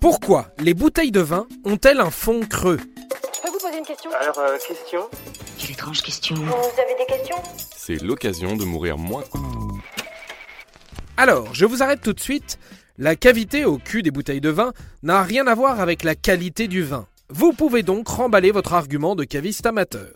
Pourquoi 0.00 0.46
les 0.58 0.74
bouteilles 0.74 1.10
de 1.10 1.20
vin 1.20 1.46
ont-elles 1.64 2.00
un 2.00 2.10
fond 2.10 2.40
creux 2.48 2.78
Je 3.34 3.40
peux 3.42 3.50
vous 3.50 3.58
poser 3.58 3.78
une 3.78 3.84
question 3.84 4.10
Alors, 4.20 4.38
euh, 4.38 4.56
question 4.58 5.08
Quelle 5.58 5.72
étrange 5.72 6.02
question. 6.02 6.36
Vous 6.36 6.80
avez 6.80 6.94
des 6.98 7.06
questions 7.06 7.36
C'est 7.76 8.00
l'occasion 8.00 8.56
de 8.56 8.64
mourir 8.64 8.96
moins. 8.96 9.24
Alors, 11.16 11.52
je 11.52 11.64
vous 11.66 11.82
arrête 11.82 12.00
tout 12.00 12.12
de 12.12 12.20
suite. 12.20 12.58
La 12.96 13.16
cavité 13.16 13.64
au 13.64 13.78
cul 13.78 14.02
des 14.02 14.12
bouteilles 14.12 14.40
de 14.40 14.50
vin 14.50 14.72
n'a 15.02 15.22
rien 15.24 15.48
à 15.48 15.54
voir 15.56 15.80
avec 15.80 16.04
la 16.04 16.14
qualité 16.14 16.68
du 16.68 16.84
vin. 16.84 17.06
Vous 17.30 17.52
pouvez 17.52 17.82
donc 17.82 18.08
remballer 18.08 18.52
votre 18.52 18.72
argument 18.74 19.14
de 19.16 19.24
caviste 19.24 19.66
amateur. 19.66 20.14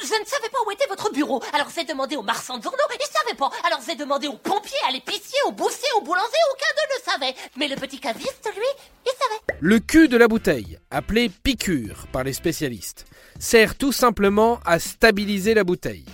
Je 0.00 0.06
ne 0.06 0.24
savais 0.26 0.48
pas 0.48 0.58
où 0.66 0.70
était 0.70 0.86
votre 0.88 1.12
bureau, 1.12 1.42
alors 1.52 1.66
j'ai 1.74 1.84
demandé 1.84 2.16
aux 2.16 2.22
marchands 2.22 2.56
de 2.56 2.62
journaux, 2.62 2.78
ils 2.90 3.18
savaient 3.18 3.36
pas. 3.36 3.50
Alors 3.66 3.80
j'ai 3.86 3.96
demandé 3.96 4.28
aux 4.28 4.36
pompiers, 4.38 4.78
à 4.88 4.92
l'épicier, 4.92 5.38
au 5.46 5.52
boussier, 5.52 5.88
au 5.98 6.00
boulanger, 6.00 6.40
aucun 6.52 6.72
d'eux 6.76 6.94
ne 6.96 7.12
savait. 7.12 7.34
Mais 7.56 7.68
le 7.68 7.76
petit 7.76 7.98
caviste, 8.00 8.50
lui. 8.56 9.03
Le 9.66 9.78
cul 9.78 10.08
de 10.08 10.18
la 10.18 10.28
bouteille, 10.28 10.76
appelé 10.90 11.30
piqûre 11.42 12.06
par 12.12 12.22
les 12.22 12.34
spécialistes, 12.34 13.06
sert 13.38 13.76
tout 13.76 13.92
simplement 13.92 14.60
à 14.66 14.78
stabiliser 14.78 15.54
la 15.54 15.64
bouteille. 15.64 16.04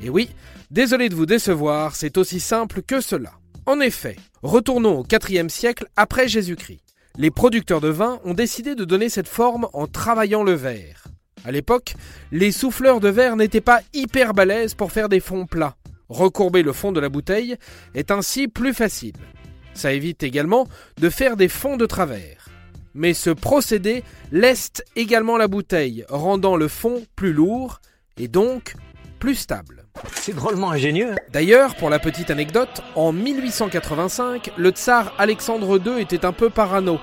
Et 0.00 0.08
oui, 0.08 0.30
désolé 0.70 1.08
de 1.08 1.16
vous 1.16 1.26
décevoir, 1.26 1.96
c'est 1.96 2.16
aussi 2.18 2.38
simple 2.38 2.82
que 2.82 3.00
cela. 3.00 3.32
En 3.66 3.80
effet, 3.80 4.14
retournons 4.44 5.00
au 5.00 5.04
IVe 5.28 5.48
siècle 5.48 5.88
après 5.96 6.28
Jésus-Christ. 6.28 6.84
Les 7.18 7.32
producteurs 7.32 7.80
de 7.80 7.88
vin 7.88 8.20
ont 8.24 8.32
décidé 8.32 8.76
de 8.76 8.84
donner 8.84 9.08
cette 9.08 9.26
forme 9.26 9.66
en 9.72 9.88
travaillant 9.88 10.44
le 10.44 10.54
verre. 10.54 11.08
À 11.44 11.50
l'époque, 11.50 11.96
les 12.30 12.52
souffleurs 12.52 13.00
de 13.00 13.08
verre 13.08 13.34
n'étaient 13.34 13.60
pas 13.60 13.80
hyper 13.92 14.34
balèzes 14.34 14.74
pour 14.76 14.92
faire 14.92 15.08
des 15.08 15.18
fonds 15.18 15.46
plats. 15.46 15.74
Recourber 16.08 16.62
le 16.62 16.72
fond 16.72 16.92
de 16.92 17.00
la 17.00 17.08
bouteille 17.08 17.56
est 17.96 18.12
ainsi 18.12 18.46
plus 18.46 18.72
facile. 18.72 19.16
Ça 19.74 19.92
évite 19.92 20.22
également 20.22 20.68
de 20.98 21.10
faire 21.10 21.36
des 21.36 21.48
fonds 21.48 21.76
de 21.76 21.86
travers. 21.86 22.43
Mais 22.94 23.14
ce 23.14 23.30
procédé 23.30 24.04
leste 24.30 24.84
également 24.96 25.36
la 25.36 25.48
bouteille, 25.48 26.04
rendant 26.08 26.56
le 26.56 26.68
fond 26.68 27.02
plus 27.16 27.32
lourd 27.32 27.80
et 28.16 28.28
donc 28.28 28.74
plus 29.18 29.34
stable. 29.34 29.84
C'est 30.14 30.34
drôlement 30.34 30.70
ingénieux. 30.70 31.12
hein. 31.12 31.16
D'ailleurs, 31.32 31.74
pour 31.76 31.90
la 31.90 31.98
petite 31.98 32.30
anecdote, 32.30 32.82
en 32.94 33.12
1885, 33.12 34.52
le 34.56 34.70
tsar 34.70 35.14
Alexandre 35.18 35.80
II 35.84 36.00
était 36.00 36.24
un 36.24 36.32
peu 36.32 36.50
parano 36.50 36.98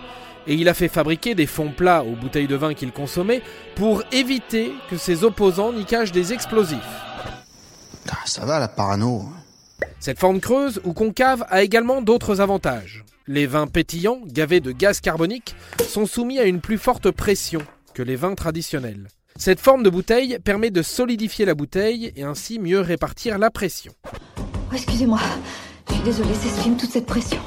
et 0.48 0.56
il 0.56 0.70
a 0.70 0.74
fait 0.74 0.88
fabriquer 0.88 1.36
des 1.36 1.46
fonds 1.46 1.72
plats 1.72 2.04
aux 2.04 2.16
bouteilles 2.16 2.48
de 2.48 2.56
vin 2.56 2.74
qu'il 2.74 2.92
consommait 2.92 3.42
pour 3.76 4.04
éviter 4.12 4.74
que 4.90 4.98
ses 4.98 5.24
opposants 5.24 5.74
n'y 5.74 5.86
cachent 5.86 6.12
des 6.12 6.34
explosifs. 6.34 6.78
Ah, 8.10 8.18
ça 8.26 8.46
va 8.46 8.60
la 8.60 8.68
parano. 8.68 9.26
Cette 10.00 10.20
forme 10.20 10.40
creuse 10.40 10.82
ou 10.84 10.94
concave 10.94 11.46
a 11.50 11.62
également 11.62 12.02
d'autres 12.02 12.42
avantages. 12.42 13.04
Les 13.28 13.46
vins 13.46 13.68
pétillants, 13.68 14.20
gavés 14.26 14.62
de 14.62 14.72
gaz 14.72 15.00
carbonique, 15.00 15.56
sont 15.88 16.08
soumis 16.08 16.40
à 16.40 16.46
une 16.46 16.60
plus 16.60 16.80
forte 16.80 17.12
pression 17.12 17.62
que 17.94 18.02
les 18.02 18.16
vins 18.16 18.34
traditionnels. 18.34 19.10
Cette 19.36 19.60
forme 19.60 19.84
de 19.84 19.92
bouteille 19.92 20.40
permet 20.44 20.72
de 20.72 20.82
solidifier 20.82 21.46
la 21.46 21.54
bouteille 21.54 22.12
et 22.16 22.24
ainsi 22.24 22.58
mieux 22.58 22.80
répartir 22.80 23.38
la 23.38 23.52
pression. 23.52 23.94
Oh, 24.08 24.74
excusez-moi. 24.74 25.20
Je 25.88 25.94
suis 25.94 26.04
désolée, 26.04 26.34
c'est 26.34 26.50
ce 26.50 26.62
film, 26.62 26.78
toute 26.78 26.90
cette 26.90 27.06
pression. 27.06 27.40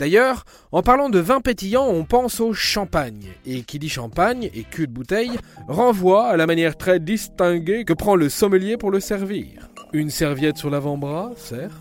D'ailleurs, 0.00 0.44
en 0.72 0.82
parlant 0.82 1.08
de 1.08 1.18
vin 1.20 1.40
pétillant, 1.40 1.86
on 1.86 2.04
pense 2.04 2.40
au 2.40 2.52
champagne. 2.52 3.28
Et 3.46 3.62
qui 3.62 3.78
dit 3.78 3.88
champagne 3.88 4.50
et 4.52 4.64
cul 4.64 4.88
de 4.88 4.92
bouteille 4.92 5.38
renvoie 5.68 6.28
à 6.28 6.36
la 6.36 6.46
manière 6.46 6.76
très 6.76 6.98
distinguée 6.98 7.84
que 7.84 7.92
prend 7.92 8.16
le 8.16 8.30
sommelier 8.30 8.76
pour 8.76 8.90
le 8.90 8.98
servir. 8.98 9.68
Une 9.92 10.10
serviette 10.10 10.56
sur 10.56 10.70
l'avant-bras, 10.70 11.32
certes, 11.36 11.72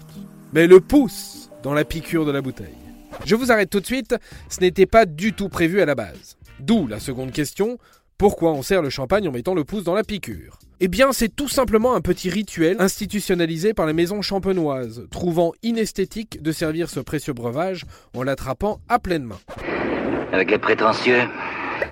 mais 0.53 0.67
le 0.67 0.81
pouce 0.81 1.48
dans 1.63 1.73
la 1.73 1.85
piqûre 1.85 2.25
de 2.25 2.31
la 2.31 2.41
bouteille. 2.41 2.75
Je 3.25 3.35
vous 3.35 3.52
arrête 3.52 3.69
tout 3.69 3.79
de 3.79 3.85
suite, 3.85 4.15
ce 4.49 4.61
n'était 4.61 4.85
pas 4.85 5.05
du 5.05 5.33
tout 5.33 5.49
prévu 5.49 5.81
à 5.81 5.85
la 5.85 5.95
base. 5.95 6.38
D'où 6.59 6.88
la 6.88 6.99
seconde 6.99 7.31
question, 7.31 7.77
pourquoi 8.17 8.52
on 8.52 8.61
sert 8.61 8.81
le 8.81 8.89
champagne 8.89 9.27
en 9.27 9.31
mettant 9.31 9.53
le 9.53 9.63
pouce 9.63 9.83
dans 9.83 9.95
la 9.95 10.03
piqûre? 10.03 10.59
Eh 10.81 10.87
bien, 10.87 11.11
c'est 11.11 11.33
tout 11.33 11.47
simplement 11.47 11.95
un 11.95 12.02
petit 12.02 12.30
rituel 12.30 12.77
institutionnalisé 12.80 13.73
par 13.73 13.86
les 13.86 13.93
maisons 13.93 14.21
champenoises, 14.21 15.08
trouvant 15.11 15.53
inesthétique 15.64 16.42
de 16.42 16.52
servir 16.52 16.89
ce 16.89 16.99
précieux 16.99 17.33
breuvage 17.33 17.86
en 18.14 18.23
l'attrapant 18.23 18.80
à 18.87 18.99
pleine 18.99 19.23
main. 19.23 19.39
Avec 20.31 20.52
les 20.52 20.59
prétentieux 20.59 21.21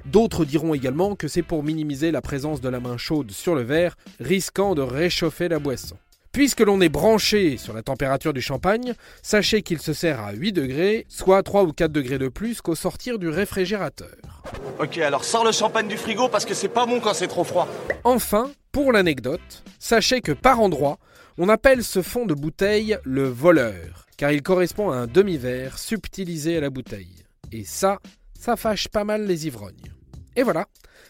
D'autres 0.06 0.46
diront 0.46 0.74
également 0.74 1.16
que 1.16 1.28
c'est 1.28 1.42
pour 1.42 1.64
minimiser 1.64 2.12
la 2.12 2.22
présence 2.22 2.62
de 2.62 2.70
la 2.70 2.80
main 2.80 2.98
chaude 2.98 3.32
sur 3.32 3.56
le 3.56 3.62
verre, 3.62 3.98
risquant 4.20 4.76
de 4.76 4.82
réchauffer 4.82 5.50
la 5.50 5.60
boisson. 5.60 5.98
Puisque 6.38 6.60
l'on 6.60 6.82
est 6.82 6.88
branché 6.88 7.58
sur 7.58 7.74
la 7.74 7.82
température 7.82 8.32
du 8.32 8.44
champagne, 8.44 8.94
sachez 9.24 9.64
qu'il 9.64 9.80
se 9.80 9.92
sert 9.92 10.20
à 10.20 10.34
8 10.34 10.52
degrés, 10.54 11.08
soit 11.10 11.42
3 11.42 11.64
ou 11.64 11.74
4 11.74 11.92
degrés 11.92 12.20
de 12.20 12.28
plus 12.28 12.62
qu'au 12.62 12.76
sortir 12.76 13.18
du 13.18 13.28
réfrigérateur. 13.28 14.44
Ok, 14.80 15.00
alors 15.00 15.26
sors 15.26 15.44
le 15.44 15.52
champagne 15.52 15.88
du 15.88 15.98
frigo 15.98 16.30
parce 16.30 16.46
que 16.46 16.54
c'est 16.54 16.68
pas 16.68 16.86
bon 16.86 17.00
quand 17.00 17.16
c'est 17.16 17.28
trop 17.28 17.44
froid. 17.44 17.68
Enfin, 18.04 18.52
pour 18.72 18.92
l'anecdote, 18.92 19.64
sachez 19.80 20.22
que 20.22 20.32
par 20.32 20.60
endroit, 20.60 21.00
on 21.40 21.50
appelle 21.50 21.84
ce 21.84 22.04
fond 22.04 22.28
de 22.28 22.36
bouteille 22.36 23.00
le 23.04 23.28
voleur, 23.28 24.06
car 24.16 24.32
il 24.32 24.44
correspond 24.44 24.92
à 24.92 24.96
un 24.98 25.08
demi-verre 25.08 25.80
subtilisé 25.80 26.58
à 26.58 26.62
la 26.62 26.70
bouteille. 26.70 27.24
Et 27.52 27.64
ça, 27.64 27.98
ça 28.40 28.56
fâche 28.56 28.90
pas 28.90 29.06
mal 29.06 29.26
les 29.26 29.48
ivrognes. 29.48 29.92
Et 30.36 30.44
voilà, 30.44 30.68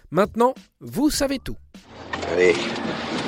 maintenant, 0.09 0.53
vous 0.79 1.09
savez 1.09 1.39
tout. 1.39 1.57
Allez, 2.31 2.55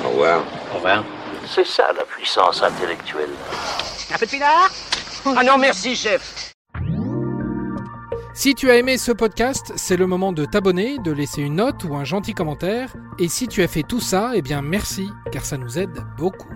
au 0.02 0.08
revoir. 0.08 0.46
Au 0.72 0.76
revoir. 0.76 1.04
C'est 1.46 1.66
ça 1.66 1.92
la 1.96 2.04
puissance 2.04 2.62
intellectuelle. 2.62 3.30
Un 4.12 4.18
peu 4.18 4.26
de 4.26 4.30
pinard 4.30 4.70
Ah 5.36 5.42
non, 5.44 5.58
merci, 5.58 5.94
chef. 5.96 6.54
Si 8.32 8.54
tu 8.54 8.70
as 8.70 8.76
aimé 8.76 8.96
ce 8.96 9.12
podcast, 9.12 9.72
c'est 9.76 9.96
le 9.96 10.06
moment 10.06 10.32
de 10.32 10.44
t'abonner, 10.44 10.98
de 10.98 11.10
laisser 11.10 11.42
une 11.42 11.56
note 11.56 11.84
ou 11.84 11.94
un 11.96 12.04
gentil 12.04 12.32
commentaire. 12.32 12.90
Et 13.18 13.28
si 13.28 13.48
tu 13.48 13.62
as 13.62 13.68
fait 13.68 13.82
tout 13.82 14.00
ça, 14.00 14.32
eh 14.34 14.40
bien 14.40 14.62
merci, 14.62 15.10
car 15.30 15.44
ça 15.44 15.58
nous 15.58 15.78
aide 15.78 16.04
beaucoup. 16.16 16.48